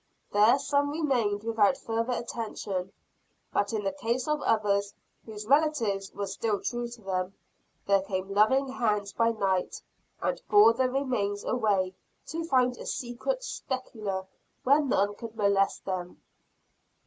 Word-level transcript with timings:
There 0.31 0.57
some 0.57 0.89
remained 0.89 1.43
without 1.43 1.77
further 1.77 2.13
attention; 2.13 2.91
but, 3.53 3.71
in 3.71 3.83
the 3.83 3.91
case 3.91 4.27
of 4.27 4.41
others, 4.41 4.95
whose 5.27 5.45
relatives 5.45 6.11
were 6.11 6.25
still 6.25 6.59
true 6.59 6.87
to 6.87 7.01
them, 7.03 7.35
there 7.85 8.01
came 8.01 8.33
loving 8.33 8.67
hands 8.69 9.13
by 9.13 9.29
night, 9.29 9.79
and 10.19 10.41
bore 10.49 10.73
the 10.73 10.89
remains 10.89 11.43
away 11.45 11.93
to 12.29 12.43
find 12.45 12.77
a 12.79 12.87
secret 12.87 13.43
sepulcher, 13.43 14.25
where 14.63 14.81
none 14.81 15.13
could 15.13 15.35
molest 15.35 15.85
them. 15.85 16.19